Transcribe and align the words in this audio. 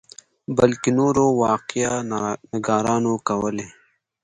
بلکې 0.57 0.89
نورو 0.99 1.25
واقعه 1.43 1.93
نګارانو 2.53 3.13
کولې. 3.27 3.65